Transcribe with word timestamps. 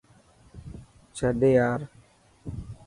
ڇڏ 1.15 1.39
يار. 1.55 1.79